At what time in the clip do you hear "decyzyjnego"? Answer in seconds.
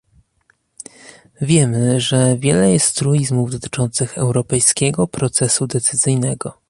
5.67-6.53